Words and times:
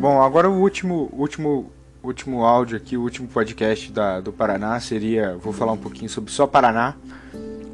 Bom, 0.00 0.22
agora 0.22 0.48
o 0.48 0.58
último, 0.58 1.10
último, 1.12 1.70
último 2.02 2.42
áudio 2.42 2.74
aqui, 2.74 2.96
o 2.96 3.02
último 3.02 3.28
podcast 3.28 3.92
da, 3.92 4.18
do 4.18 4.32
Paraná 4.32 4.80
seria, 4.80 5.36
vou 5.36 5.52
falar 5.52 5.72
um 5.72 5.76
pouquinho 5.76 6.08
sobre 6.08 6.32
só 6.32 6.46
Paraná. 6.46 6.94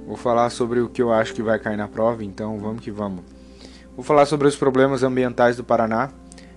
Vou 0.04 0.16
falar 0.16 0.50
sobre 0.50 0.80
o 0.80 0.88
que 0.88 1.00
eu 1.00 1.12
acho 1.12 1.32
que 1.32 1.40
vai 1.40 1.56
cair 1.60 1.76
na 1.76 1.86
prova, 1.86 2.24
então 2.24 2.58
vamos 2.58 2.82
que 2.82 2.90
vamos. 2.90 3.20
Vou 3.94 4.04
falar 4.04 4.26
sobre 4.26 4.48
os 4.48 4.56
problemas 4.56 5.04
ambientais 5.04 5.56
do 5.56 5.62
Paraná. 5.62 6.10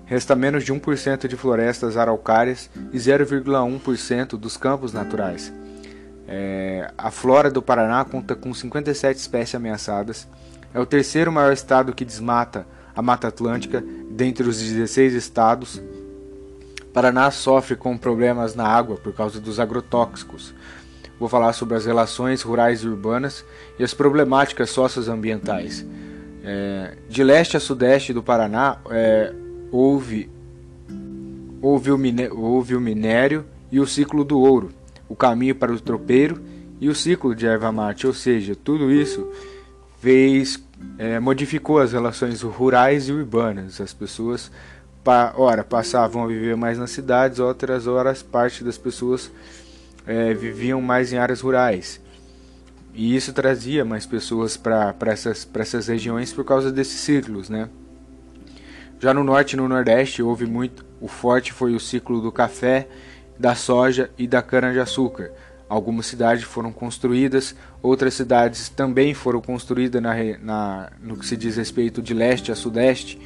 Resta 0.06 0.36
menos 0.36 0.64
de 0.64 0.74
1% 0.74 1.28
de 1.28 1.38
florestas 1.38 1.98
araucárias 1.98 2.68
e 2.92 2.98
0,1% 2.98 4.30
dos 4.30 4.58
campos 4.58 4.92
naturais. 4.92 5.54
É, 6.28 6.92
a 6.98 7.12
flora 7.12 7.52
do 7.52 7.62
Paraná 7.62 8.04
conta 8.06 8.36
com 8.36 8.52
57 8.56 9.20
espécies 9.20 9.54
ameaçadas. 9.54 10.28
É 10.74 10.80
o 10.80 10.86
terceiro 10.88 11.32
maior 11.32 11.54
estado 11.54 11.94
que 11.94 12.04
desmata 12.04 12.66
a 13.00 13.02
Mata 13.02 13.30
Atlântica 13.30 13.82
dentre 14.12 14.46
os 14.46 14.60
16 14.60 15.14
estados. 15.14 15.82
Paraná 16.94 17.32
sofre 17.32 17.78
com 17.78 17.98
problemas 17.98 18.56
na 18.56 18.68
água 18.68 18.98
por 18.98 19.14
causa 19.14 19.40
dos 19.40 19.58
agrotóxicos. 19.58 20.54
Vou 21.18 21.30
falar 21.30 21.54
sobre 21.54 21.78
as 21.78 21.86
relações 21.86 22.42
rurais 22.42 22.82
e 22.82 22.90
urbanas 22.90 23.46
e 23.80 23.86
as 23.86 23.94
problemáticas 23.94 24.72
socioambientais. 24.72 25.86
É, 26.44 26.98
de 27.08 27.24
leste 27.24 27.56
a 27.56 27.60
sudeste 27.62 28.12
do 28.12 28.22
Paraná 28.22 28.80
é, 28.90 29.34
houve, 29.72 30.30
houve, 31.62 31.92
o 31.94 31.98
miné, 31.98 32.30
houve 32.30 32.76
o 32.76 32.82
minério 32.82 33.46
e 33.72 33.80
o 33.80 33.88
ciclo 33.88 34.26
do 34.26 34.42
ouro, 34.42 34.72
o 35.08 35.16
caminho 35.16 35.56
para 35.56 35.72
o 35.72 35.80
tropeiro 35.80 36.42
e 36.82 36.90
o 36.90 36.96
ciclo 36.96 37.34
de 37.34 37.48
erva 37.48 37.72
mate, 37.72 38.06
ou 38.06 38.14
seja, 38.14 38.58
tudo 38.58 38.92
isso 38.92 39.26
fez 40.02 40.62
é, 40.98 41.20
modificou 41.20 41.80
as 41.80 41.94
relações 41.94 42.42
rurais 42.42 43.08
e 43.10 43.12
urbanas. 43.12 43.80
As 43.80 43.94
pessoas, 43.94 44.52
pa, 45.04 45.34
ora, 45.38 45.64
passavam 45.64 46.24
a 46.24 46.28
viver 46.28 46.56
mais 46.56 46.78
nas 46.78 46.92
cidades, 46.92 47.40
outras 47.40 47.88
horas 47.88 48.22
parte 48.22 48.64
das 48.64 48.78
pessoas 48.78 49.32
é, 50.06 50.34
viviam 50.34 50.82
mais 50.82 51.14
em 51.14 51.18
áreas 51.18 51.42
rurais. 51.42 52.02
E 52.94 53.16
isso 53.16 53.32
trazia 53.32 53.86
mais 53.86 54.06
pessoas 54.06 54.58
para 54.58 54.96
essas, 55.06 55.48
essas 55.54 55.88
regiões 55.88 56.34
por 56.34 56.44
causa 56.44 56.72
desses 56.72 57.00
ciclos, 57.00 57.50
né? 57.50 57.70
Já 59.00 59.14
no 59.14 59.24
norte 59.24 59.54
e 59.54 59.58
no 59.58 59.70
nordeste 59.70 60.22
houve 60.22 60.46
muito, 60.46 60.86
o 61.00 61.08
forte 61.08 61.54
foi 61.54 61.74
o 61.74 61.80
ciclo 61.80 62.20
do 62.20 62.32
café, 62.32 62.90
da 63.38 63.56
soja 63.56 64.12
e 64.18 64.28
da 64.28 64.42
cana-de-açúcar. 64.42 65.32
Algumas 65.70 66.08
cidades 66.08 66.44
foram 66.44 66.72
construídas, 66.72 67.56
outras 67.80 68.16
cidades 68.16 68.70
também 68.70 69.14
foram 69.14 69.40
construídas 69.40 70.02
na, 70.02 70.16
na, 70.42 70.92
no 71.00 71.16
que 71.16 71.24
se 71.24 71.38
diz 71.38 71.58
respeito 71.58 72.02
de 72.02 72.12
leste 72.12 72.52
a 72.52 72.56
sudeste. 72.56 73.22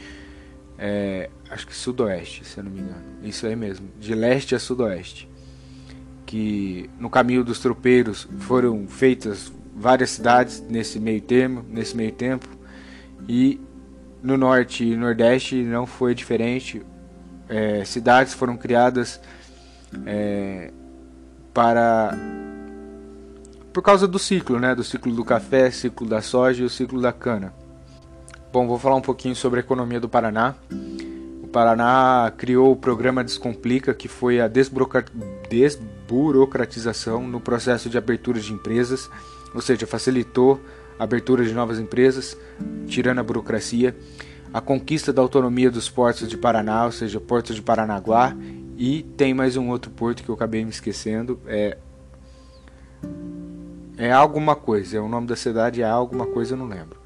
É, 0.78 1.30
acho 1.50 1.66
que 1.66 1.74
sudoeste, 1.74 2.44
se 2.44 2.58
eu 2.58 2.66
não 2.66 2.72
me 2.72 2.82
engano. 2.82 3.02
Isso 3.24 3.48
aí 3.48 3.56
mesmo, 3.56 3.88
de 3.98 4.14
leste 4.14 4.54
a 4.54 4.60
sudoeste. 4.60 5.30
Que 6.26 6.90
no 7.00 7.10
caminho 7.10 7.46
dos 7.46 7.60
tropeiros 7.60 8.28
foram 8.40 8.88
feitas 8.90 9.50
várias 9.74 10.10
cidades 10.10 10.62
nesse 10.70 11.00
meio 11.00 11.22
termo, 11.22 11.64
nesse 11.70 11.96
meio 11.96 12.12
tempo. 12.12 12.50
E 13.26 13.62
no 14.22 14.38
norte 14.38 14.84
e 14.84 14.98
nordeste 14.98 15.64
não 15.64 15.86
foi 15.86 16.14
diferente. 16.14 16.82
É, 17.48 17.86
cidades 17.86 18.34
foram 18.34 18.58
criadas 18.58 19.22
é, 20.06 20.74
para 21.54 22.18
por 23.72 23.82
causa 23.82 24.06
do 24.08 24.20
ciclo, 24.20 24.60
né, 24.60 24.76
do 24.76 24.84
ciclo 24.84 25.14
do 25.14 25.26
café, 25.26 25.72
ciclo 25.72 26.08
da 26.08 26.22
soja 26.22 26.62
e 26.62 26.66
o 26.66 26.70
ciclo 26.70 27.02
da 27.02 27.12
cana. 27.12 27.52
Bom, 28.52 28.68
vou 28.68 28.78
falar 28.78 28.96
um 28.96 29.02
pouquinho 29.02 29.36
sobre 29.36 29.60
a 29.60 29.64
economia 29.64 30.00
do 30.00 30.08
Paraná. 30.08 30.54
O 31.42 31.48
Paraná 31.48 32.32
criou 32.38 32.72
o 32.72 32.76
programa 32.76 33.24
Descomplica, 33.24 33.96
que 33.96 34.08
foi 34.08 34.40
a 34.40 34.48
desburocratização 34.48 37.28
no 37.28 37.40
processo 37.40 37.90
de 37.90 37.98
abertura 37.98 38.40
de 38.40 38.54
empresas, 38.54 39.10
ou 39.56 39.62
seja, 39.62 39.88
facilitou 39.88 40.62
a 41.00 41.04
abertura 41.04 41.44
de 41.44 41.52
novas 41.52 41.80
empresas, 41.80 42.38
tirando 42.86 43.18
a 43.18 43.24
burocracia, 43.24 43.98
a 44.54 44.62
conquista 44.62 45.12
da 45.12 45.24
autonomia 45.24 45.72
dos 45.72 45.90
portos 45.90 46.30
de 46.30 46.38
Paraná, 46.38 46.86
ou 46.86 46.92
seja, 46.92 47.20
portos 47.20 47.56
de 47.56 47.62
Paranaguá, 47.64 48.36
e 48.84 49.02
tem 49.02 49.34
mais 49.34 49.56
um 49.56 49.70
outro 49.70 49.90
porto 49.90 50.22
que 50.22 50.28
eu 50.28 50.36
acabei 50.36 50.62
me 50.66 50.70
esquecendo, 50.70 51.40
é 51.48 51.78
é 53.98 54.12
alguma 54.12 54.58
coisa, 54.58 54.98
é 54.98 55.00
o 55.00 55.08
nome 55.08 55.26
da 55.26 55.38
cidade 55.38 55.82
é 55.82 55.86
alguma 55.86 56.26
coisa, 56.26 56.54
eu 56.54 56.58
não 56.58 56.68
lembro. 56.68 57.00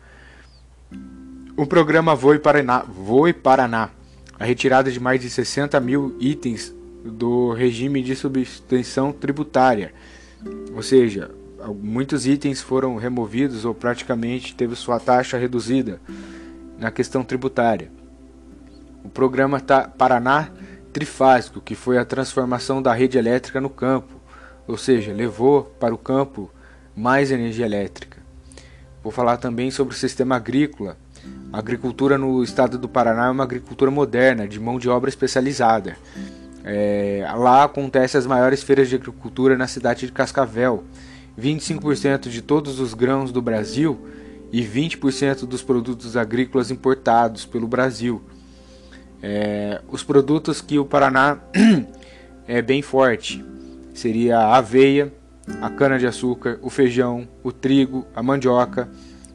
O 1.56 1.68
programa 1.68 2.16
Voe 2.16 2.40
Paraná, 2.40 2.80
Voe 2.80 3.32
Paraná, 3.32 3.92
a 4.40 4.44
retirada 4.44 4.92
de 4.92 5.00
mais 5.00 5.22
de 5.22 5.30
60 5.30 5.80
mil 5.80 6.16
itens 6.20 6.74
do 7.06 7.54
regime 7.54 8.02
de 8.02 8.16
substituição 8.16 9.12
tributária, 9.12 9.94
ou 10.74 10.82
seja, 10.82 11.30
muitos 11.80 12.26
itens 12.26 12.60
foram 12.60 12.96
removidos 12.96 13.66
ou 13.66 13.76
praticamente 13.76 14.56
teve 14.56 14.76
sua 14.76 15.00
taxa 15.00 15.38
reduzida 15.38 16.02
na 16.80 16.90
questão 16.90 17.24
tributária. 17.24 17.92
O 19.04 19.10
programa 19.10 19.60
Paraná 19.96 20.50
Trifásico, 20.98 21.62
que 21.62 21.76
foi 21.76 22.00
a 22.00 22.04
transformação 22.04 22.82
da 22.82 22.92
rede 22.92 23.20
elétrica 23.20 23.62
no 23.62 23.70
campo, 23.70 24.16
ou 24.68 24.76
seja, 24.76 25.14
levou 25.14 25.62
para 25.80 25.94
o 25.94 25.98
campo 25.98 26.50
mais 26.96 27.30
energia 27.30 27.68
elétrica. 27.68 28.18
Vou 29.04 29.12
falar 29.12 29.38
também 29.38 29.70
sobre 29.70 29.94
o 29.94 29.98
sistema 29.98 30.38
agrícola. 30.38 30.98
A 31.54 31.60
agricultura 31.60 32.18
no 32.18 32.44
estado 32.44 32.80
do 32.80 32.90
Paraná 32.90 33.28
é 33.28 33.30
uma 33.30 33.44
agricultura 33.44 33.92
moderna, 33.92 34.48
de 34.48 34.60
mão 34.60 34.80
de 34.80 34.90
obra 34.90 35.08
especializada. 35.08 35.96
É, 36.64 37.24
lá 37.36 37.66
acontecem 37.66 38.18
as 38.18 38.26
maiores 38.26 38.64
feiras 38.64 38.90
de 38.90 38.96
agricultura 38.96 39.56
na 39.56 39.68
cidade 39.68 40.08
de 40.08 40.12
Cascavel. 40.12 40.84
25% 41.40 42.28
de 42.28 42.42
todos 42.42 42.80
os 42.80 42.96
grãos 42.96 43.32
do 43.32 43.40
Brasil 43.40 44.00
e 44.52 44.64
20% 44.64 45.46
dos 45.46 45.62
produtos 45.62 46.18
agrícolas 46.18 46.72
importados 46.72 47.46
pelo 47.46 47.68
Brasil. 47.68 48.20
É, 49.22 49.82
os 49.90 50.04
produtos 50.04 50.62
que 50.62 50.78
o 50.78 50.86
Paraná 50.86 51.40
é 52.48 52.62
bem 52.62 52.82
forte 52.82 53.44
seria 53.94 54.38
a 54.38 54.58
aveia, 54.58 55.12
a 55.62 55.70
cana-de-açúcar, 55.70 56.60
o 56.62 56.70
feijão, 56.70 57.28
o 57.44 57.52
trigo, 57.52 58.06
a 58.16 58.22
mandioca, 58.22 58.90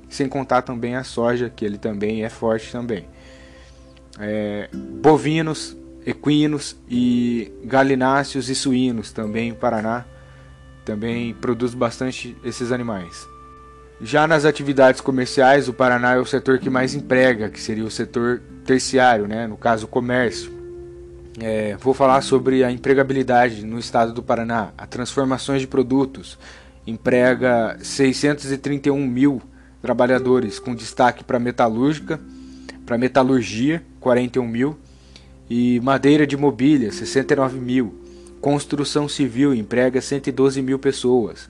sem 0.09 0.29
contar 0.29 0.63
também 0.63 0.95
a 0.95 1.03
soja, 1.03 1.51
que 1.51 1.65
ele 1.65 1.79
também 1.79 2.25
é 2.25 2.29
forte 2.29 2.71
também. 2.71 3.07
É, 4.21 4.69
bovinos, 4.73 5.77
equinos 6.05 6.77
e 6.89 7.51
galináceos 7.65 8.49
e 8.51 8.55
suínos 8.55 9.11
também 9.11 9.53
o 9.53 9.57
Paraná 9.57 10.05
também 10.85 11.33
produz 11.35 11.75
bastante 11.75 12.37
esses 12.45 12.73
animais. 12.73 13.27
Já 14.01 14.27
nas 14.27 14.45
atividades 14.45 15.01
comerciais, 15.01 15.69
o 15.69 15.73
Paraná 15.73 16.15
é 16.15 16.19
o 16.19 16.27
setor 16.27 16.59
que 16.59 16.69
mais 16.69 16.95
emprega, 16.95 17.49
que 17.49 17.61
seria 17.61 17.85
o 17.85 17.91
setor 17.91 18.43
terciário, 18.65 19.27
né? 19.27 19.47
no 19.47 19.57
caso 19.57 19.87
comércio. 19.87 20.51
É, 21.41 21.77
vou 21.81 21.95
falar 21.95 22.21
sobre 22.21 22.63
a 22.63 22.71
empregabilidade 22.71 23.65
no 23.65 23.79
estado 23.79 24.13
do 24.13 24.23
Paraná, 24.23 24.73
a 24.77 24.87
transformações 24.87 25.61
de 25.61 25.67
produtos. 25.67 26.39
Emprega 26.87 27.79
631 27.81 29.07
mil 29.07 29.41
trabalhadores, 29.81 30.59
com 30.59 30.75
destaque 30.75 31.25
para 31.25 31.39
metalúrgica, 31.39 32.21
para 32.85 32.99
metalurgia, 32.99 33.83
41 34.01 34.47
mil, 34.47 34.79
e 35.49 35.81
madeira 35.81 36.27
de 36.27 36.37
mobília, 36.37 36.93
69 36.93 37.59
mil. 37.59 37.95
Construção 38.41 39.09
civil 39.09 39.55
emprega 39.55 40.01
112 40.01 40.61
mil 40.63 40.79
pessoas. 40.79 41.49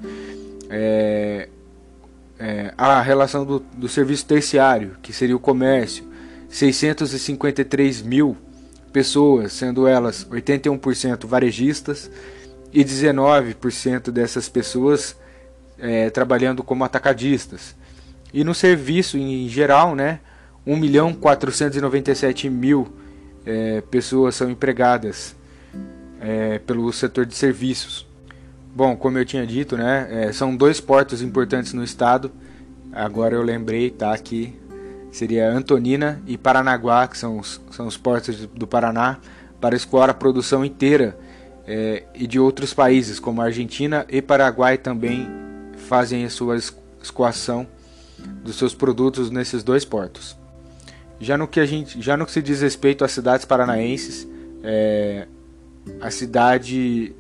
É, 0.69 1.49
é, 2.39 2.75
a 2.77 3.01
relação 3.01 3.45
do, 3.45 3.61
do 3.61 3.89
serviço 3.89 4.27
terciário, 4.27 4.97
que 5.03 5.13
seria 5.13 5.37
o 5.37 5.41
comércio, 5.41 6.05
653 6.53 8.03
mil 8.03 8.37
pessoas, 8.93 9.55
sendo 9.55 9.89
elas 9.89 10.27
81% 10.27 11.27
varejistas 11.27 12.11
e 12.71 12.85
19% 12.85 14.11
dessas 14.11 14.51
pessoas 14.51 15.17
é, 15.79 16.11
trabalhando 16.11 16.63
como 16.63 16.85
atacadistas. 16.85 17.75
E 18.35 18.45
no 18.45 18.55
serviço 18.55 19.17
em 19.17 19.49
geral, 19.49 19.95
né, 19.95 20.21
1 20.67 20.77
milhão 20.77 21.15
497 21.15 22.51
mil 22.51 22.93
é, 23.47 23.81
pessoas 23.91 24.35
são 24.35 24.51
empregadas 24.51 25.35
é, 26.21 26.59
pelo 26.59 26.93
setor 26.93 27.25
de 27.25 27.35
serviços. 27.35 28.07
Bom, 28.77 28.95
como 28.95 29.17
eu 29.17 29.25
tinha 29.25 29.47
dito, 29.47 29.75
né, 29.75 30.07
é, 30.11 30.33
são 30.33 30.55
dois 30.55 30.81
portos 30.81 31.23
importantes 31.23 31.73
no 31.73 31.83
estado. 31.83 32.31
Agora 32.93 33.35
eu 33.35 33.43
lembrei, 33.43 33.89
tá 33.89 34.13
aqui 34.13 34.55
seria 35.13 35.49
Antonina 35.49 36.21
e 36.27 36.37
Paranaguá, 36.37 37.07
que 37.07 37.17
são 37.17 37.39
os, 37.39 37.61
são 37.71 37.87
os 37.87 37.97
portos 37.97 38.47
do 38.47 38.67
Paraná, 38.67 39.19
para 39.61 39.77
escoar 39.77 40.11
a 40.11 40.15
produção 40.15 40.65
inteira 40.65 41.17
é, 41.67 42.03
e 42.15 42.27
de 42.27 42.41
outros 42.41 42.75
países, 42.75 43.21
como 43.21 43.41
Argentina 43.41 44.05
e 44.09 44.21
Paraguai 44.21 44.77
também 44.77 45.29
fazem 45.77 46.25
a 46.25 46.31
sua 46.31 46.57
escoação 47.01 47.67
dos 48.43 48.57
seus 48.57 48.75
produtos 48.75 49.31
nesses 49.31 49.63
dois 49.63 49.85
portos. 49.85 50.37
Já 51.21 51.39
no 51.39 51.47
que 51.47 51.61
a 51.61 51.67
gente, 51.67 52.03
já 52.03 52.17
no 52.17 52.27
que 52.27 52.33
se 52.33 52.43
diz 52.43 52.61
respeito 52.61 53.05
às 53.05 53.13
cidades 53.13 53.45
paranaenses, 53.45 54.27
É, 54.65 55.27
a 56.01 56.11
cidade, 56.11 57.15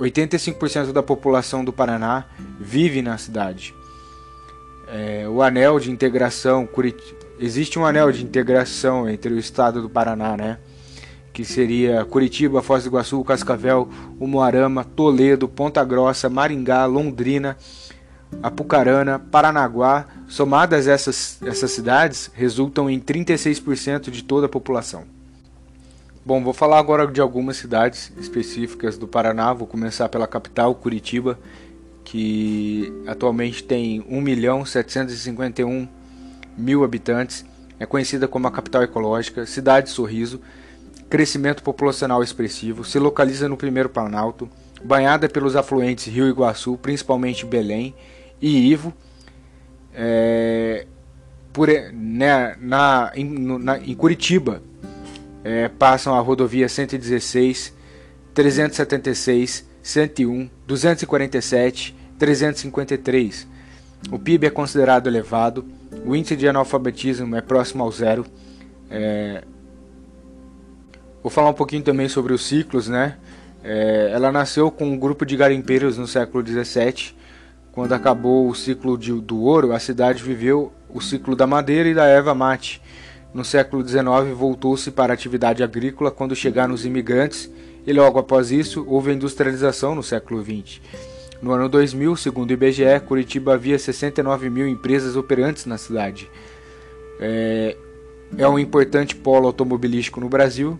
85% 0.00 0.92
da 0.92 1.02
população 1.02 1.64
do 1.64 1.72
Paraná 1.72 2.24
vive 2.58 3.02
na 3.02 3.18
cidade. 3.18 3.74
É, 4.88 5.28
o 5.28 5.42
anel 5.42 5.78
de 5.78 5.90
integração, 5.90 6.66
existe 7.38 7.78
um 7.78 7.84
anel 7.84 8.10
de 8.10 8.24
integração 8.24 9.08
entre 9.08 9.32
o 9.32 9.38
estado 9.38 9.82
do 9.82 9.90
Paraná, 9.90 10.36
né? 10.36 10.58
Que 11.32 11.44
seria 11.44 12.04
Curitiba, 12.04 12.62
Foz 12.62 12.84
do 12.84 12.88
Iguaçu, 12.88 13.22
Cascavel, 13.22 13.88
Umuarama, 14.18 14.84
Toledo, 14.84 15.46
Ponta 15.46 15.84
Grossa, 15.84 16.30
Maringá, 16.30 16.86
Londrina, 16.86 17.56
Apucarana, 18.42 19.18
Paranaguá. 19.18 20.06
Somadas 20.28 20.88
essas, 20.88 21.38
essas 21.42 21.70
cidades, 21.70 22.30
resultam 22.34 22.88
em 22.88 22.98
36% 22.98 24.10
de 24.10 24.24
toda 24.24 24.46
a 24.46 24.48
população. 24.48 25.04
Bom, 26.24 26.42
vou 26.42 26.52
falar 26.52 26.78
agora 26.78 27.06
de 27.06 27.20
algumas 27.20 27.56
cidades 27.56 28.12
específicas 28.18 28.98
do 28.98 29.06
Paraná. 29.06 29.52
Vou 29.52 29.66
começar 29.66 30.08
pela 30.08 30.26
capital, 30.26 30.74
Curitiba, 30.74 31.38
que 32.02 32.92
atualmente 33.06 33.62
tem 33.62 34.02
1.751 34.02 35.86
mil 36.56 36.84
habitantes. 36.84 37.44
É 37.78 37.86
conhecida 37.86 38.26
como 38.26 38.46
a 38.46 38.50
capital 38.50 38.82
ecológica, 38.82 39.44
cidade 39.44 39.90
sorriso, 39.90 40.40
crescimento 41.10 41.62
populacional 41.62 42.22
expressivo, 42.22 42.84
se 42.84 42.98
localiza 42.98 43.48
no 43.48 43.56
primeiro 43.56 43.88
Planalto, 43.88 44.48
banhada 44.82 45.28
pelos 45.28 45.56
afluentes 45.56 46.06
Rio 46.06 46.28
Iguaçu, 46.28 46.76
principalmente 46.78 47.44
Belém 47.44 47.94
e 48.40 48.70
Ivo. 48.70 48.92
É, 49.94 50.86
por, 51.52 51.68
né, 51.68 52.56
na, 52.60 53.12
em, 53.14 53.24
na, 53.58 53.78
em 53.78 53.94
Curitiba, 53.94 54.62
é, 55.42 55.68
passam 55.68 56.14
a 56.14 56.20
rodovia 56.20 56.68
116, 56.68 57.72
376, 58.34 59.66
101, 59.82 60.50
247, 60.66 61.96
353. 62.18 63.46
O 64.10 64.18
PIB 64.18 64.46
é 64.46 64.50
considerado 64.50 65.06
elevado, 65.06 65.64
o 66.04 66.14
índice 66.14 66.36
de 66.36 66.46
analfabetismo 66.46 67.34
é 67.34 67.40
próximo 67.40 67.82
ao 67.82 67.90
zero. 67.90 68.24
É... 68.90 69.42
Vou 71.22 71.30
falar 71.30 71.50
um 71.50 71.54
pouquinho 71.54 71.82
também 71.82 72.08
sobre 72.08 72.32
os 72.32 72.46
ciclos, 72.46 72.88
né? 72.88 73.16
É... 73.64 74.10
Ela 74.12 74.30
nasceu 74.30 74.70
com 74.70 74.86
um 74.86 74.96
grupo 74.96 75.26
de 75.26 75.36
garimpeiros 75.36 75.98
no 75.98 76.06
século 76.06 76.42
17. 76.42 77.16
Quando 77.72 77.92
acabou 77.92 78.48
o 78.48 78.54
ciclo 78.54 78.96
de, 78.96 79.12
do 79.12 79.42
ouro, 79.42 79.72
a 79.72 79.78
cidade 79.78 80.22
viveu 80.22 80.72
o 80.88 81.00
ciclo 81.00 81.34
da 81.34 81.46
madeira 81.46 81.88
e 81.88 81.94
da 81.94 82.06
erva 82.06 82.34
mate. 82.34 82.80
No 83.34 83.44
século 83.44 83.86
XIX 83.86 84.34
voltou-se 84.34 84.90
para 84.90 85.12
a 85.12 85.14
atividade 85.14 85.62
agrícola 85.62 86.10
quando 86.10 86.34
chegaram 86.34 86.72
os 86.72 86.86
imigrantes 86.86 87.50
e 87.86 87.92
logo 87.92 88.18
após 88.18 88.50
isso 88.50 88.84
houve 88.88 89.10
a 89.10 89.14
industrialização 89.14 89.94
no 89.94 90.02
século 90.02 90.42
XX. 90.42 90.80
No 91.40 91.52
ano 91.52 91.68
2000, 91.68 92.16
segundo 92.16 92.50
o 92.50 92.52
IBGE, 92.54 93.00
Curitiba 93.06 93.54
havia 93.54 93.78
69 93.78 94.48
mil 94.48 94.66
empresas 94.66 95.16
operantes 95.16 95.66
na 95.66 95.76
cidade. 95.76 96.30
É, 97.20 97.76
é 98.36 98.48
um 98.48 98.58
importante 98.58 99.14
polo 99.14 99.46
automobilístico 99.46 100.20
no 100.20 100.28
Brasil. 100.28 100.78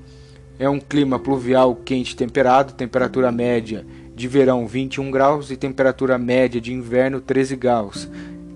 É 0.59 0.69
um 0.69 0.81
clima 0.81 1.19
pluvial 1.19 1.77
quente 1.77 2.17
temperado, 2.17 2.73
temperatura 2.73 3.31
média 3.31 3.85
de 4.15 4.27
verão 4.27 4.67
21 4.67 5.11
graus 5.11 5.51
e 5.51 5.57
temperatura 5.57 6.17
média 6.17 6.59
de 6.59 6.73
inverno 6.73 7.21
13 7.21 7.57
graus. 7.57 8.09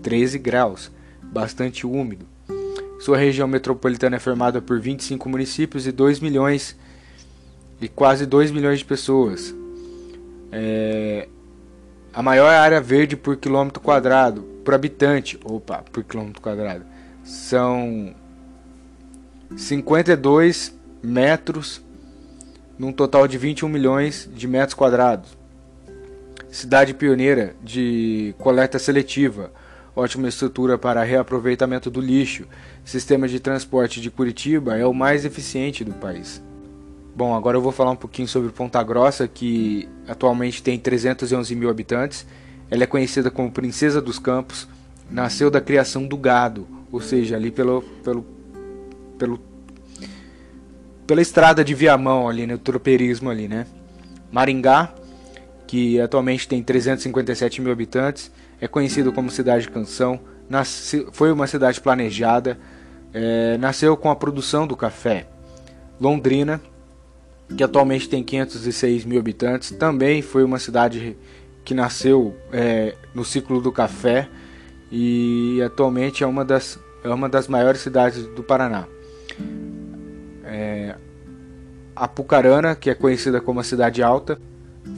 13 0.02 0.38
graus, 0.38 0.90
bastante 1.22 1.86
úmido. 1.86 2.24
Sua 2.98 3.18
região 3.18 3.46
metropolitana 3.46 4.16
é 4.16 4.18
formada 4.18 4.62
por 4.62 4.80
25 4.80 5.28
municípios 5.28 5.86
e 5.86 5.92
2 5.92 6.20
milhões 6.20 6.76
e 7.80 7.88
quase 7.88 8.24
2 8.24 8.50
milhões 8.50 8.78
de 8.78 8.84
pessoas. 8.86 9.54
É, 10.50 11.28
a 12.12 12.22
maior 12.22 12.48
área 12.48 12.80
verde 12.80 13.16
por 13.16 13.36
quilômetro 13.36 13.80
quadrado, 13.80 14.42
por 14.64 14.74
habitante, 14.74 15.38
opa, 15.44 15.84
por 15.92 16.02
quilômetro 16.02 16.42
quadrado, 16.42 16.84
são 17.22 18.14
52 19.56 20.74
metros, 21.02 21.82
num 22.78 22.92
total 22.92 23.28
de 23.28 23.38
21 23.38 23.68
milhões 23.68 24.28
de 24.34 24.48
metros 24.48 24.74
quadrados. 24.74 25.38
Cidade 26.50 26.94
pioneira 26.94 27.54
de 27.62 28.34
coleta 28.38 28.78
seletiva, 28.78 29.52
ótima 29.94 30.28
estrutura 30.28 30.76
para 30.76 31.04
reaproveitamento 31.04 31.90
do 31.90 32.00
lixo. 32.00 32.44
Sistema 32.84 33.28
de 33.28 33.38
transporte 33.38 34.00
de 34.00 34.10
Curitiba 34.10 34.76
é 34.76 34.84
o 34.84 34.92
mais 34.92 35.24
eficiente 35.24 35.84
do 35.84 35.92
país. 35.92 36.42
Bom, 37.14 37.34
agora 37.34 37.56
eu 37.56 37.60
vou 37.60 37.72
falar 37.72 37.90
um 37.90 37.96
pouquinho 37.96 38.28
sobre 38.28 38.50
Ponta 38.50 38.82
Grossa, 38.82 39.26
que 39.26 39.88
atualmente 40.06 40.62
tem 40.62 40.78
311 40.78 41.54
mil 41.54 41.68
habitantes. 41.68 42.26
Ela 42.70 42.84
é 42.84 42.86
conhecida 42.86 43.30
como 43.30 43.50
Princesa 43.50 44.00
dos 44.00 44.18
Campos. 44.18 44.68
Nasceu 45.10 45.50
da 45.50 45.60
criação 45.60 46.06
do 46.06 46.16
gado, 46.16 46.68
ou 46.92 47.00
seja, 47.00 47.36
ali 47.36 47.50
pelo, 47.50 47.82
pelo, 48.04 48.24
pelo 49.18 49.40
pela 51.10 51.20
estrada 51.20 51.64
de 51.64 51.74
Viamão 51.74 52.28
ali, 52.28 52.46
né, 52.46 52.56
tropeirismo 52.56 53.28
ali, 53.28 53.48
né? 53.48 53.66
Maringá, 54.30 54.94
que 55.66 56.00
atualmente 56.00 56.46
tem 56.46 56.62
357 56.62 57.60
mil 57.60 57.72
habitantes, 57.72 58.30
é 58.60 58.68
conhecido 58.68 59.12
como 59.12 59.28
cidade 59.28 59.64
de 59.64 59.70
canção, 59.70 60.20
nasce, 60.48 61.04
foi 61.10 61.32
uma 61.32 61.48
cidade 61.48 61.80
planejada, 61.80 62.56
é, 63.12 63.58
nasceu 63.58 63.96
com 63.96 64.08
a 64.08 64.14
produção 64.14 64.68
do 64.68 64.76
café. 64.76 65.26
Londrina, 66.00 66.60
que 67.56 67.64
atualmente 67.64 68.08
tem 68.08 68.22
506 68.22 69.04
mil 69.04 69.18
habitantes, 69.18 69.70
também 69.72 70.22
foi 70.22 70.44
uma 70.44 70.58
cidade 70.58 71.16
que 71.64 71.74
nasceu 71.74 72.36
é, 72.52 72.94
no 73.14 73.24
ciclo 73.24 73.60
do 73.60 73.70
café 73.70 74.28
e 74.90 75.60
atualmente 75.62 76.24
é 76.24 76.26
uma 76.26 76.44
das, 76.44 76.78
é 77.04 77.08
uma 77.08 77.28
das 77.28 77.48
maiores 77.48 77.80
cidades 77.80 78.26
do 78.26 78.42
Paraná. 78.42 78.86
É, 80.44 80.96
Apucarana, 81.94 82.74
que 82.74 82.90
é 82.90 82.94
conhecida 82.94 83.40
como 83.40 83.60
a 83.60 83.64
Cidade 83.64 84.02
Alta, 84.02 84.40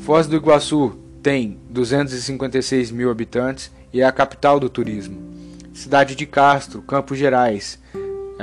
Foz 0.05 0.27
do 0.27 0.37
Iguaçu, 0.37 0.99
tem 1.23 1.59
256 1.71 2.91
mil 2.91 3.11
habitantes 3.11 3.71
e 3.93 4.01
é 4.01 4.05
a 4.05 4.13
capital 4.13 4.59
do 4.59 4.69
turismo. 4.69 5.33
Cidade 5.73 6.15
de 6.15 6.27
Castro, 6.27 6.83
Campos 6.83 7.19
Gerais, 7.19 7.79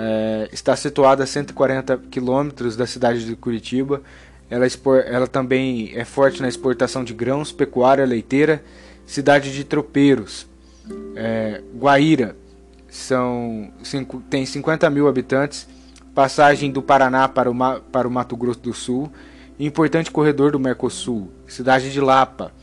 é, 0.01 0.47
está 0.53 0.77
situada 0.77 1.25
a 1.25 1.27
140 1.27 1.97
quilômetros 2.09 2.77
da 2.77 2.87
cidade 2.87 3.25
de 3.25 3.35
Curitiba. 3.35 4.01
Ela, 4.49 4.65
ela 5.05 5.27
também 5.27 5.91
é 5.93 6.05
forte 6.05 6.41
na 6.41 6.47
exportação 6.47 7.03
de 7.03 7.13
grãos, 7.13 7.51
pecuária, 7.51 8.05
leiteira. 8.05 8.63
Cidade 9.05 9.51
de 9.53 9.63
Tropeiros, 9.63 10.47
é, 11.15 11.61
Guaíra, 11.75 12.35
são, 12.87 13.71
cinco, 13.83 14.23
tem 14.29 14.45
50 14.45 14.89
mil 14.89 15.07
habitantes. 15.07 15.67
Passagem 16.15 16.71
do 16.71 16.81
Paraná 16.81 17.27
para 17.27 17.51
o, 17.51 17.79
para 17.91 18.07
o 18.07 18.11
Mato 18.11 18.37
Grosso 18.37 18.59
do 18.59 18.73
Sul. 18.73 19.11
Importante 19.59 20.11
corredor 20.11 20.51
do 20.51 20.59
Mercosul. 20.59 21.29
Cidade 21.45 21.91
de 21.91 21.99
Lapa, 21.99 22.53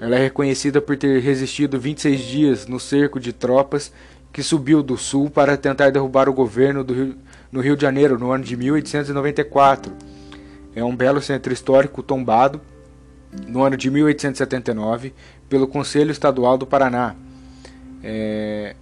ela 0.00 0.16
é 0.16 0.18
reconhecida 0.18 0.80
por 0.80 0.96
ter 0.96 1.20
resistido 1.20 1.78
26 1.78 2.20
dias 2.20 2.66
no 2.66 2.80
cerco 2.80 3.20
de 3.20 3.32
tropas 3.32 3.92
que 4.32 4.42
subiu 4.42 4.82
do 4.82 4.96
sul 4.96 5.28
para 5.28 5.56
tentar 5.56 5.90
derrubar 5.90 6.28
o 6.28 6.32
governo 6.32 6.82
Rio, 6.82 7.16
no 7.50 7.60
Rio 7.60 7.76
de 7.76 7.82
Janeiro 7.82 8.18
no 8.18 8.30
ano 8.30 8.42
de 8.42 8.56
1894. 8.56 9.92
É 10.74 10.82
um 10.82 10.96
belo 10.96 11.20
centro 11.20 11.52
histórico 11.52 12.02
tombado 12.02 12.60
no 13.46 13.62
ano 13.62 13.76
de 13.76 13.90
1879 13.90 15.12
pelo 15.48 15.66
Conselho 15.68 16.10
Estadual 16.10 16.56
do 16.56 16.66
Paraná. 16.66 17.14
É, 18.02 18.74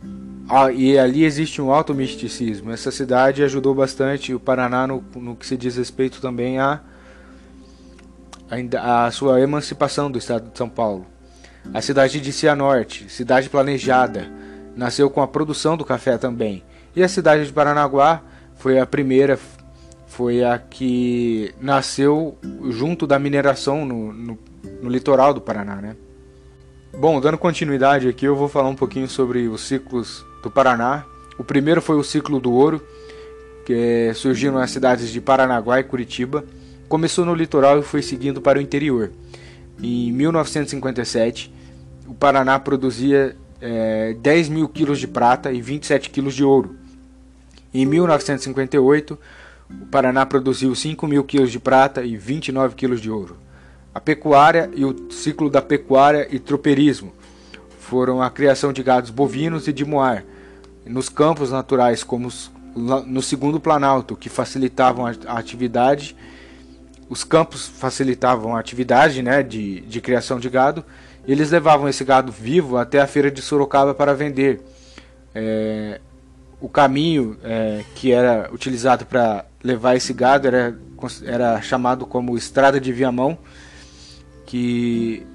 e 0.74 0.96
ali 0.96 1.24
existe 1.24 1.60
um 1.60 1.72
alto 1.72 1.94
misticismo. 1.94 2.70
Essa 2.70 2.90
cidade 2.90 3.42
ajudou 3.42 3.74
bastante 3.74 4.32
o 4.32 4.40
Paraná 4.40 4.86
no, 4.86 5.04
no 5.16 5.34
que 5.34 5.46
se 5.46 5.56
diz 5.56 5.76
respeito 5.76 6.20
também 6.20 6.58
a 6.58 6.80
a 8.82 9.10
sua 9.12 9.40
emancipação 9.40 10.10
do 10.10 10.18
estado 10.18 10.50
de 10.50 10.58
São 10.58 10.68
Paulo. 10.68 11.06
A 11.72 11.80
cidade 11.80 12.20
de 12.20 12.32
Cianorte, 12.32 13.08
cidade 13.08 13.48
planejada, 13.48 14.28
nasceu 14.80 15.10
com 15.10 15.20
a 15.20 15.28
produção 15.28 15.76
do 15.76 15.84
café 15.84 16.16
também. 16.16 16.64
E 16.96 17.02
a 17.02 17.08
cidade 17.08 17.44
de 17.44 17.52
Paranaguá 17.52 18.22
foi 18.56 18.78
a 18.80 18.86
primeira, 18.86 19.38
foi 20.06 20.42
a 20.42 20.58
que 20.58 21.54
nasceu 21.60 22.38
junto 22.70 23.06
da 23.06 23.18
mineração 23.18 23.84
no, 23.84 24.10
no, 24.10 24.38
no 24.80 24.88
litoral 24.88 25.34
do 25.34 25.40
Paraná, 25.40 25.76
né? 25.76 25.96
Bom, 26.98 27.20
dando 27.20 27.36
continuidade 27.36 28.08
aqui, 28.08 28.24
eu 28.24 28.34
vou 28.34 28.48
falar 28.48 28.70
um 28.70 28.74
pouquinho 28.74 29.06
sobre 29.06 29.48
os 29.48 29.60
ciclos 29.60 30.24
do 30.42 30.50
Paraná. 30.50 31.04
O 31.38 31.44
primeiro 31.44 31.82
foi 31.82 31.96
o 31.96 32.02
ciclo 32.02 32.40
do 32.40 32.50
ouro, 32.50 32.82
que 33.66 34.12
surgiu 34.14 34.50
nas 34.50 34.70
cidades 34.70 35.10
de 35.10 35.20
Paranaguá 35.20 35.78
e 35.78 35.84
Curitiba. 35.84 36.42
Começou 36.88 37.26
no 37.26 37.34
litoral 37.34 37.78
e 37.78 37.82
foi 37.82 38.00
seguindo 38.00 38.40
para 38.40 38.58
o 38.58 38.62
interior. 38.62 39.12
Em 39.80 40.10
1957, 40.10 41.52
o 42.06 42.14
Paraná 42.14 42.58
produzia 42.58 43.36
é, 43.60 44.14
10 44.14 44.48
mil 44.48 44.68
quilos 44.68 44.98
de 44.98 45.06
prata 45.06 45.52
e 45.52 45.60
27 45.60 46.10
quilos 46.10 46.34
de 46.34 46.44
ouro. 46.44 46.76
Em 47.72 47.86
1958, 47.86 49.18
o 49.82 49.86
Paraná 49.86 50.26
produziu 50.26 50.74
5 50.74 51.06
mil 51.06 51.22
quilos 51.24 51.52
de 51.52 51.60
prata 51.60 52.02
e 52.02 52.16
29 52.16 52.74
quilos 52.74 53.00
de 53.00 53.10
ouro. 53.10 53.36
A 53.94 54.00
pecuária 54.00 54.70
e 54.74 54.84
o 54.84 55.10
ciclo 55.10 55.50
da 55.50 55.60
pecuária 55.60 56.26
e 56.30 56.38
tropeirismo 56.38 57.12
foram 57.78 58.22
a 58.22 58.30
criação 58.30 58.72
de 58.72 58.82
gados 58.82 59.10
bovinos 59.10 59.66
e 59.66 59.72
de 59.72 59.84
moar, 59.84 60.24
nos 60.86 61.08
campos 61.08 61.50
naturais, 61.50 62.02
como 62.02 62.28
no 62.74 63.20
segundo 63.20 63.60
planalto, 63.60 64.16
que 64.16 64.28
facilitavam 64.28 65.06
a 65.06 65.38
atividade, 65.38 66.16
os 67.08 67.24
campos 67.24 67.66
facilitavam 67.66 68.54
a 68.54 68.60
atividade 68.60 69.22
né, 69.22 69.42
de, 69.42 69.80
de 69.80 70.00
criação 70.00 70.38
de 70.38 70.48
gado, 70.48 70.84
eles 71.26 71.50
levavam 71.50 71.88
esse 71.88 72.04
gado 72.04 72.32
vivo 72.32 72.76
até 72.76 73.00
a 73.00 73.06
feira 73.06 73.30
de 73.30 73.42
Sorocaba 73.42 73.94
para 73.94 74.14
vender. 74.14 74.60
É, 75.34 76.00
o 76.60 76.68
caminho 76.68 77.36
é, 77.42 77.84
que 77.94 78.12
era 78.12 78.50
utilizado 78.52 79.06
para 79.06 79.44
levar 79.62 79.96
esse 79.96 80.12
gado 80.12 80.46
era, 80.46 80.76
era 81.24 81.62
chamado 81.62 82.06
como 82.06 82.36
Estrada 82.36 82.80
de 82.80 82.92
Viamão, 82.92 83.38
que 84.44 85.26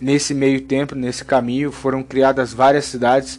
nesse 0.00 0.34
meio 0.34 0.60
tempo, 0.62 0.94
nesse 0.94 1.24
caminho, 1.24 1.70
foram 1.70 2.02
criadas 2.02 2.52
várias 2.52 2.84
cidades 2.86 3.38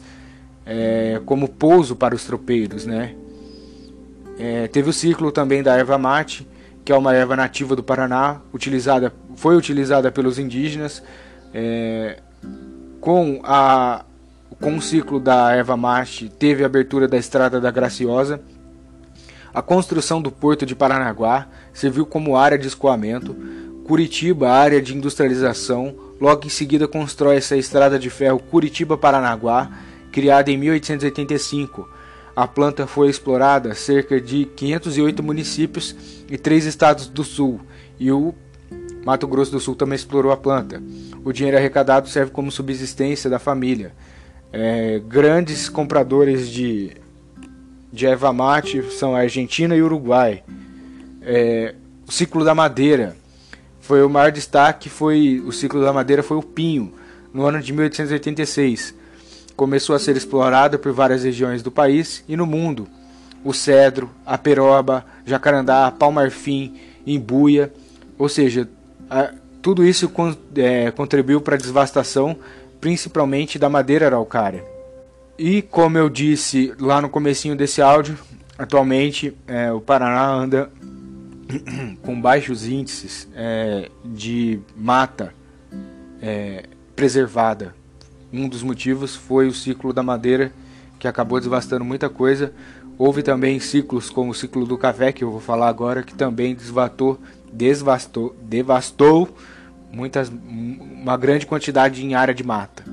é, 0.65 1.21
como 1.25 1.47
pouso 1.47 1.95
para 1.95 2.15
os 2.15 2.23
tropeiros, 2.23 2.85
né? 2.85 3.15
É, 4.37 4.67
teve 4.67 4.89
o 4.89 4.93
ciclo 4.93 5.31
também 5.31 5.63
da 5.63 5.75
erva 5.75 5.97
mate, 5.97 6.47
que 6.83 6.91
é 6.91 6.97
uma 6.97 7.13
erva 7.13 7.35
nativa 7.35 7.75
do 7.75 7.83
Paraná, 7.83 8.41
utilizada, 8.53 9.13
foi 9.35 9.55
utilizada 9.55 10.11
pelos 10.11 10.37
indígenas. 10.37 11.01
É, 11.57 12.17
com, 12.99 13.39
a, 13.45 14.03
com 14.59 14.75
o 14.75 14.81
ciclo 14.81 15.21
da 15.21 15.53
erva 15.53 15.77
mate, 15.77 16.27
teve 16.27 16.63
a 16.63 16.65
abertura 16.65 17.07
da 17.07 17.15
Estrada 17.15 17.61
da 17.61 17.71
Graciosa. 17.71 18.41
A 19.53 19.61
construção 19.61 20.21
do 20.21 20.29
Porto 20.29 20.65
de 20.65 20.75
Paranaguá 20.75 21.47
serviu 21.71 22.05
como 22.05 22.35
área 22.35 22.57
de 22.57 22.67
escoamento 22.67 23.33
Curitiba, 23.85 24.49
área 24.49 24.81
de 24.81 24.97
industrialização, 24.97 25.95
logo 26.19 26.45
em 26.45 26.49
seguida 26.49 26.89
constrói 26.89 27.37
essa 27.37 27.55
estrada 27.55 27.97
de 27.97 28.09
ferro 28.09 28.39
Curitiba-Paranaguá, 28.39 29.69
criada 30.11 30.51
em 30.51 30.57
1885. 30.57 31.87
A 32.35 32.47
planta 32.47 32.85
foi 32.85 33.09
explorada 33.09 33.73
cerca 33.75 34.19
de 34.19 34.43
508 34.43 35.23
municípios 35.23 35.95
e 36.29 36.37
três 36.37 36.65
estados 36.65 37.07
do 37.07 37.23
sul, 37.23 37.61
e 37.97 38.11
o 38.11 38.33
Mato 39.05 39.27
Grosso 39.27 39.51
do 39.51 39.59
Sul 39.59 39.75
também 39.75 39.95
explorou 39.95 40.31
a 40.31 40.37
planta. 40.37 40.81
O 41.23 41.31
dinheiro 41.31 41.55
arrecadado 41.55 42.09
serve 42.09 42.31
como 42.31 42.51
subsistência 42.51 43.29
da 43.29 43.37
família. 43.37 43.93
É, 44.51 44.99
grandes 45.07 45.69
compradores 45.69 46.49
de, 46.49 46.97
de 47.93 48.07
erva 48.07 48.33
mate 48.33 48.81
são 48.91 49.15
a 49.15 49.19
Argentina 49.19 49.75
e 49.75 49.81
o 49.81 49.85
Uruguai. 49.85 50.43
É, 51.21 51.75
o 52.07 52.11
ciclo 52.11 52.43
da 52.43 52.55
madeira 52.55 53.15
foi 53.79 54.03
o 54.03 54.09
maior 54.09 54.31
destaque 54.31 54.89
foi 54.89 55.39
o 55.45 55.51
ciclo 55.51 55.81
da 55.83 55.93
madeira 55.93 56.23
foi 56.23 56.37
o 56.37 56.41
pinho 56.41 56.93
no 57.31 57.45
ano 57.45 57.61
de 57.61 57.73
1886 57.73 58.95
começou 59.55 59.95
a 59.95 59.99
ser 59.99 60.15
explorado 60.15 60.77
por 60.77 60.91
várias 60.91 61.23
regiões 61.23 61.63
do 61.63 61.71
país 61.71 62.23
e 62.27 62.35
no 62.35 62.45
mundo 62.45 62.87
o 63.43 63.53
cedro 63.53 64.09
a 64.25 64.37
peroba 64.37 65.05
jacarandá 65.25 65.91
palmarfim 65.91 66.75
imbuia 67.05 67.71
ou 68.17 68.29
seja 68.29 68.67
tudo 69.61 69.83
isso 69.85 70.11
é, 70.55 70.91
contribuiu 70.91 71.41
para 71.41 71.55
a 71.55 71.59
devastação 71.59 72.37
principalmente 72.79 73.57
da 73.57 73.69
madeira 73.69 74.05
araucária 74.05 74.63
e 75.37 75.61
como 75.61 75.97
eu 75.97 76.09
disse 76.09 76.73
lá 76.79 77.01
no 77.01 77.09
comecinho 77.09 77.55
desse 77.55 77.81
áudio 77.81 78.17
atualmente 78.57 79.35
é, 79.47 79.71
o 79.71 79.81
Paraná 79.81 80.27
anda 80.27 80.71
com 82.01 82.19
baixos 82.19 82.67
índices 82.67 83.27
é, 83.35 83.89
de 84.03 84.59
mata 84.75 85.33
é, 86.21 86.63
preservada. 86.95 87.75
Um 88.31 88.49
dos 88.49 88.63
motivos 88.63 89.15
foi 89.15 89.47
o 89.47 89.53
ciclo 89.53 89.93
da 89.93 90.03
madeira, 90.03 90.51
que 90.99 91.07
acabou 91.07 91.39
devastando 91.39 91.85
muita 91.85 92.09
coisa. 92.09 92.51
Houve 92.97 93.21
também 93.21 93.59
ciclos 93.59 94.09
como 94.09 94.31
o 94.31 94.33
ciclo 94.33 94.65
do 94.65 94.77
café, 94.77 95.11
que 95.11 95.23
eu 95.23 95.31
vou 95.31 95.41
falar 95.41 95.67
agora, 95.67 96.03
que 96.03 96.15
também 96.15 96.55
desvatou, 96.55 97.19
desvastou, 97.55 98.35
devastou 98.41 99.29
muitas, 99.91 100.29
uma 100.29 101.15
grande 101.15 101.45
quantidade 101.45 102.03
em 102.03 102.13
área 102.13 102.33
de 102.33 102.43
mata. 102.43 102.83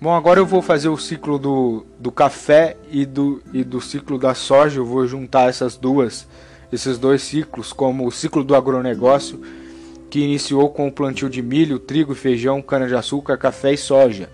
Bom, 0.00 0.14
agora 0.14 0.38
eu 0.38 0.44
vou 0.44 0.60
fazer 0.60 0.88
o 0.88 0.98
ciclo 0.98 1.38
do, 1.38 1.86
do 1.98 2.12
café 2.12 2.76
e 2.90 3.06
do, 3.06 3.42
e 3.52 3.64
do 3.64 3.80
ciclo 3.80 4.18
da 4.18 4.34
soja. 4.34 4.80
Eu 4.80 4.84
vou 4.84 5.06
juntar 5.06 5.48
essas 5.48 5.76
duas 5.76 6.26
esses 6.72 6.98
dois 6.98 7.22
ciclos, 7.22 7.72
como 7.72 8.06
o 8.06 8.10
ciclo 8.10 8.42
do 8.42 8.54
agronegócio, 8.54 9.40
que 10.10 10.20
iniciou 10.20 10.68
com 10.70 10.88
o 10.88 10.92
plantio 10.92 11.30
de 11.30 11.40
milho, 11.40 11.78
trigo, 11.78 12.14
feijão, 12.14 12.60
cana-de-açúcar, 12.60 13.36
café 13.36 13.72
e 13.72 13.76
soja. 13.76 14.28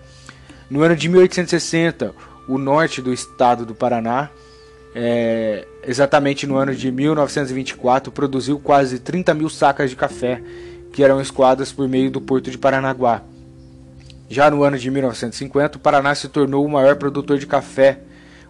No 0.69 0.81
ano 0.81 0.95
de 0.95 1.07
1860, 1.07 2.13
o 2.47 2.57
norte 2.57 3.01
do 3.01 3.13
estado 3.13 3.65
do 3.65 3.75
Paraná, 3.75 4.29
é, 4.93 5.67
exatamente 5.85 6.45
no 6.45 6.57
ano 6.57 6.75
de 6.75 6.91
1924, 6.91 8.11
produziu 8.11 8.59
quase 8.59 8.99
30 8.99 9.33
mil 9.33 9.49
sacas 9.49 9.89
de 9.89 9.95
café, 9.95 10.41
que 10.91 11.03
eram 11.03 11.21
escoadas 11.21 11.71
por 11.71 11.87
meio 11.87 12.11
do 12.11 12.19
porto 12.19 12.51
de 12.51 12.57
Paranaguá. 12.57 13.23
Já 14.29 14.49
no 14.49 14.63
ano 14.63 14.77
de 14.77 14.89
1950, 14.89 15.77
o 15.77 15.81
Paraná 15.81 16.15
se 16.15 16.29
tornou 16.29 16.65
o 16.65 16.69
maior 16.69 16.95
produtor 16.95 17.37
de 17.37 17.47
café, 17.47 17.99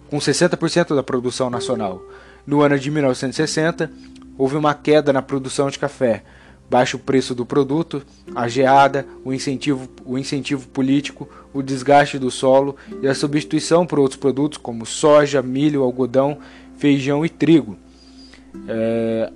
com 0.10 0.18
60% 0.18 0.96
da 0.96 1.02
produção 1.02 1.50
nacional. 1.50 2.02
No 2.46 2.62
ano 2.62 2.78
de 2.78 2.92
1960, 2.92 3.90
houve 4.38 4.56
uma 4.58 4.74
queda 4.74 5.14
na 5.14 5.22
produção 5.22 5.70
de 5.70 5.80
café, 5.80 6.24
baixo 6.70 6.98
preço 6.98 7.36
do 7.36 7.46
produto, 7.46 8.04
a 8.36 8.48
geada, 8.48 9.06
o 9.24 9.34
incentivo, 9.34 9.90
o 10.06 10.18
incentivo 10.18 10.68
político, 10.68 11.28
o 11.54 11.62
desgaste 11.62 12.18
do 12.18 12.32
solo 12.32 12.76
e 13.02 13.08
a 13.08 13.16
substituição 13.16 13.86
por 13.86 14.00
outros 14.00 14.20
produtos 14.20 14.58
como 14.58 14.86
soja, 14.86 15.42
milho, 15.42 15.84
algodão, 15.84 16.38
feijão 16.78 17.26
e 17.26 17.30
trigo. 17.30 17.78
É... 18.68 19.32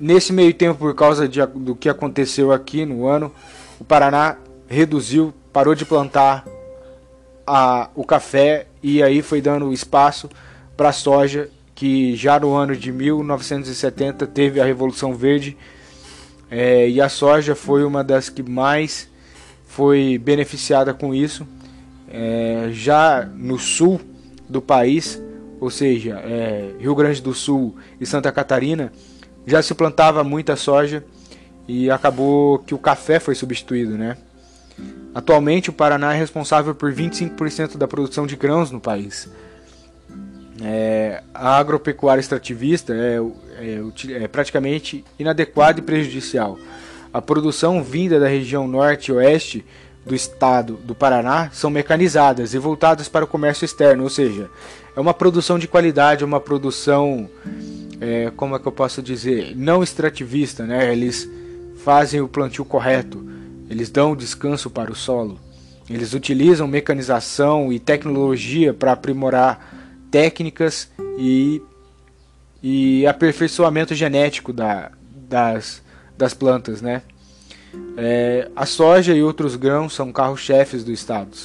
Nesse 0.00 0.32
meio 0.32 0.52
tempo, 0.52 0.78
por 0.78 0.94
causa 0.94 1.28
de, 1.28 1.44
do 1.46 1.74
que 1.74 1.88
aconteceu 1.88 2.52
aqui 2.52 2.84
no 2.84 3.06
ano, 3.06 3.32
o 3.78 3.84
Paraná 3.84 4.36
reduziu, 4.66 5.32
parou 5.52 5.74
de 5.74 5.84
plantar 5.84 6.44
a, 7.46 7.90
o 7.94 8.04
café 8.04 8.66
e 8.82 9.02
aí 9.02 9.22
foi 9.22 9.40
dando 9.40 9.72
espaço 9.72 10.28
para 10.76 10.88
a 10.88 10.92
soja, 10.92 11.48
que 11.74 12.16
já 12.16 12.38
no 12.40 12.54
ano 12.54 12.76
de 12.76 12.90
1970 12.90 14.26
teve 14.26 14.60
a 14.60 14.64
Revolução 14.64 15.14
Verde 15.14 15.56
é, 16.50 16.88
e 16.88 17.00
a 17.00 17.08
soja 17.08 17.54
foi 17.54 17.84
uma 17.84 18.04
das 18.04 18.28
que 18.28 18.42
mais 18.42 19.08
foi 19.74 20.18
beneficiada 20.18 20.94
com 20.94 21.12
isso. 21.12 21.44
É, 22.08 22.68
já 22.70 23.28
no 23.34 23.58
sul 23.58 24.00
do 24.48 24.62
país, 24.62 25.20
ou 25.60 25.68
seja, 25.68 26.20
é, 26.20 26.70
Rio 26.78 26.94
Grande 26.94 27.20
do 27.20 27.34
Sul 27.34 27.74
e 28.00 28.06
Santa 28.06 28.30
Catarina, 28.30 28.92
já 29.44 29.60
se 29.60 29.74
plantava 29.74 30.22
muita 30.22 30.54
soja 30.54 31.04
e 31.66 31.90
acabou 31.90 32.60
que 32.60 32.72
o 32.72 32.78
café 32.78 33.18
foi 33.18 33.34
substituído, 33.34 33.98
né? 33.98 34.16
Atualmente 35.12 35.70
o 35.70 35.72
Paraná 35.72 36.14
é 36.14 36.18
responsável 36.18 36.72
por 36.72 36.92
25% 36.92 37.76
da 37.76 37.88
produção 37.88 38.28
de 38.28 38.36
grãos 38.36 38.70
no 38.70 38.80
país. 38.80 39.28
É, 40.62 41.20
a 41.34 41.56
agropecuária 41.56 42.20
extrativista 42.20 42.94
é, 42.94 43.18
é, 43.58 44.22
é, 44.22 44.28
praticamente 44.28 45.04
inadequada 45.18 45.80
e 45.80 45.82
prejudicial. 45.82 46.56
A 47.14 47.22
produção 47.22 47.80
vinda 47.80 48.18
da 48.18 48.26
região 48.26 48.66
norte 48.66 49.12
e 49.12 49.12
oeste 49.12 49.64
do 50.04 50.16
estado 50.16 50.74
do 50.82 50.96
Paraná 50.96 51.48
são 51.52 51.70
mecanizadas 51.70 52.54
e 52.54 52.58
voltadas 52.58 53.08
para 53.08 53.24
o 53.24 53.28
comércio 53.28 53.64
externo, 53.64 54.02
ou 54.02 54.10
seja, 54.10 54.50
é 54.96 54.98
uma 54.98 55.14
produção 55.14 55.56
de 55.56 55.68
qualidade, 55.68 56.24
é 56.24 56.26
uma 56.26 56.40
produção, 56.40 57.30
é, 58.00 58.32
como 58.34 58.56
é 58.56 58.58
que 58.58 58.66
eu 58.66 58.72
posso 58.72 59.00
dizer, 59.00 59.54
não 59.54 59.80
extrativista, 59.80 60.66
né? 60.66 60.92
Eles 60.92 61.30
fazem 61.84 62.20
o 62.20 62.26
plantio 62.26 62.64
correto, 62.64 63.24
eles 63.70 63.90
dão 63.90 64.16
descanso 64.16 64.68
para 64.68 64.90
o 64.90 64.96
solo, 64.96 65.38
eles 65.88 66.14
utilizam 66.14 66.66
mecanização 66.66 67.72
e 67.72 67.78
tecnologia 67.78 68.74
para 68.74 68.90
aprimorar 68.90 70.00
técnicas 70.10 70.90
e, 71.16 71.62
e 72.60 73.06
aperfeiçoamento 73.06 73.94
genético 73.94 74.52
da, 74.52 74.90
das, 75.28 75.80
das 76.16 76.34
plantas, 76.34 76.80
né? 76.80 77.02
É, 77.96 78.50
a 78.54 78.66
soja 78.66 79.14
e 79.14 79.22
outros 79.22 79.56
grãos 79.56 79.94
são 79.94 80.12
carros-chefes 80.12 80.84
do 80.84 80.92
estado. 80.92 81.36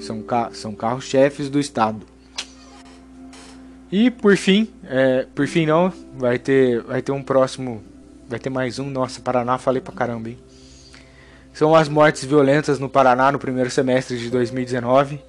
São, 0.00 0.22
ca 0.22 0.50
são 0.52 0.74
carros-chefes 0.74 1.48
do 1.48 1.60
estado. 1.60 2.00
E 3.90 4.10
por 4.10 4.36
fim, 4.36 4.68
é, 4.84 5.26
por 5.34 5.46
fim 5.46 5.66
não, 5.66 5.92
vai 6.16 6.38
ter, 6.38 6.82
vai 6.82 7.00
ter 7.00 7.12
um 7.12 7.22
próximo, 7.22 7.82
vai 8.28 8.38
ter 8.38 8.50
mais 8.50 8.78
um. 8.78 8.90
Nossa, 8.90 9.20
Paraná, 9.20 9.58
falei 9.58 9.80
pra 9.80 9.94
caramba, 9.94 10.30
hein? 10.30 10.38
São 11.52 11.74
as 11.74 11.88
mortes 11.88 12.24
violentas 12.24 12.78
no 12.78 12.88
Paraná 12.88 13.32
no 13.32 13.38
primeiro 13.38 13.70
semestre 13.70 14.18
de 14.18 14.28
2019. 14.28 15.20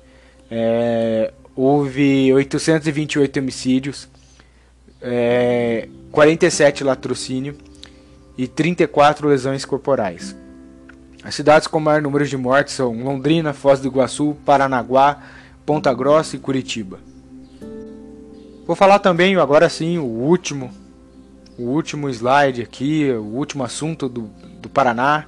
É, 0.50 1.31
houve 1.55 2.34
828 2.34 3.39
homicídios, 3.39 4.10
é, 5.01 5.88
47 6.12 6.84
latrocínio 6.84 7.55
e 8.38 8.48
34 8.48 9.27
lesões 9.27 9.65
corporais. 9.65 10.36
As 11.24 11.36
cidades 11.36 11.67
com 11.67 11.79
maior 11.79 12.01
número 12.01 12.25
de 12.25 12.38
mortes 12.38 12.75
são 12.75 13.03
Londrina, 13.03 13.51
Foz 13.51 13.79
do 13.79 13.88
Iguaçu, 13.88 14.38
Paranaguá, 14.46 15.20
Ponta 15.65 15.94
Grossa 15.94 16.36
e 16.36 16.39
Curitiba. 16.39 17.00
Vou 18.65 18.75
falar 18.75 19.00
também, 19.00 19.36
agora 19.38 19.67
sim, 19.70 19.98
o 19.98 20.06
último, 20.06 20.72
o 21.58 21.63
último 21.63 22.10
slide 22.10 22.62
aqui, 22.62 23.10
o 23.12 23.24
último 23.24 23.63
assunto 23.63 24.08
do, 24.08 24.29
do 24.62 24.70
Paraná 24.70 25.25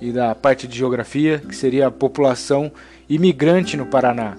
e 0.00 0.12
da 0.12 0.34
parte 0.34 0.68
de 0.68 0.78
geografia, 0.78 1.38
que 1.38 1.56
seria 1.56 1.88
a 1.88 1.90
população 1.90 2.70
imigrante 3.08 3.76
no 3.76 3.86
Paraná. 3.86 4.36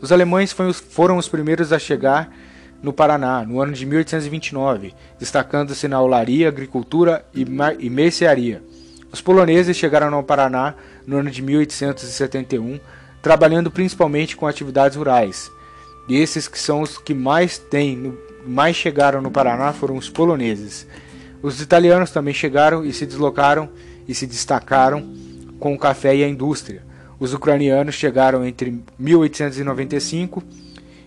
Os 0.00 0.10
alemães 0.10 0.52
foram 0.52 1.18
os 1.18 1.28
primeiros 1.28 1.72
a 1.72 1.78
chegar 1.78 2.32
no 2.82 2.92
Paraná, 2.92 3.44
no 3.44 3.60
ano 3.60 3.72
de 3.72 3.84
1829, 3.84 4.94
destacando-se 5.18 5.86
na 5.86 6.00
olaria, 6.00 6.48
agricultura 6.48 7.24
e 7.34 7.90
mercearia. 7.90 8.62
Os 9.12 9.20
poloneses 9.20 9.76
chegaram 9.76 10.10
no 10.10 10.22
Paraná 10.22 10.74
no 11.06 11.18
ano 11.18 11.30
de 11.30 11.42
1871, 11.42 12.78
trabalhando 13.20 13.70
principalmente 13.70 14.36
com 14.36 14.46
atividades 14.46 14.96
rurais. 14.96 15.50
E 16.08 16.16
esses 16.16 16.48
que 16.48 16.58
são 16.58 16.80
os 16.80 16.96
que 16.96 17.12
mais 17.12 17.58
têm, 17.58 18.16
mais 18.46 18.76
chegaram 18.76 19.20
no 19.20 19.30
Paraná 19.30 19.72
foram 19.72 19.96
os 19.96 20.08
poloneses. 20.08 20.86
Os 21.42 21.60
italianos 21.60 22.10
também 22.10 22.34
chegaram 22.34 22.84
e 22.84 22.92
se 22.92 23.06
deslocaram 23.06 23.68
e 24.06 24.14
se 24.14 24.26
destacaram 24.26 25.08
com 25.58 25.74
o 25.74 25.78
café 25.78 26.14
e 26.14 26.24
a 26.24 26.28
indústria. 26.28 26.82
Os 27.18 27.34
ucranianos 27.34 27.94
chegaram 27.94 28.44
entre 28.44 28.82
1895 28.98 30.42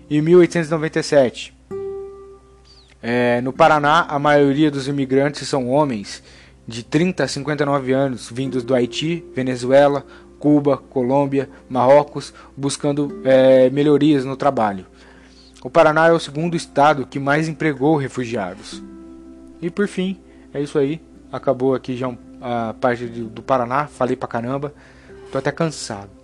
e 0.09 0.21
1897. 0.21 1.53
É, 3.05 3.41
no 3.41 3.51
Paraná, 3.51 4.05
a 4.07 4.17
maioria 4.17 4.71
dos 4.71 4.87
imigrantes 4.87 5.45
são 5.49 5.69
homens 5.69 6.23
de 6.65 6.83
30 6.83 7.25
a 7.25 7.27
59 7.27 7.91
anos, 7.91 8.29
vindos 8.31 8.63
do 8.63 8.73
Haiti, 8.73 9.25
Venezuela, 9.35 10.05
Cuba, 10.39 10.77
Colômbia, 10.77 11.49
Marrocos, 11.69 12.33
buscando 12.55 13.21
é, 13.25 13.69
melhorias 13.69 14.23
no 14.23 14.37
trabalho. 14.37 14.85
O 15.61 15.69
Paraná 15.69 16.07
é 16.07 16.13
o 16.13 16.19
segundo 16.19 16.55
estado 16.55 17.05
que 17.05 17.19
mais 17.19 17.49
empregou 17.49 17.97
refugiados. 17.97 18.81
E 19.61 19.69
por 19.69 19.87
fim, 19.89 20.17
é 20.53 20.61
isso 20.61 20.79
aí. 20.79 21.01
Acabou 21.29 21.75
aqui 21.75 21.97
já 21.97 22.09
a 22.41 22.73
parte 22.79 23.05
do 23.05 23.41
Paraná. 23.41 23.87
Falei 23.87 24.15
pra 24.15 24.27
caramba. 24.29 24.73
Tô 25.29 25.37
até 25.37 25.51
cansado. 25.51 26.22